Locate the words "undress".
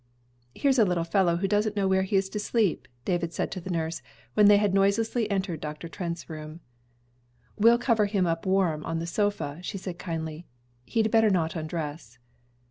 11.55-12.17